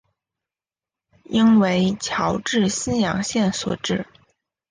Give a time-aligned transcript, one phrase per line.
[1.25, 4.07] 应为侨置新阳县所置。